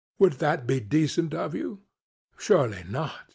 [0.17, 1.83] Would that be decent of you?
[2.35, 3.13] Surely not.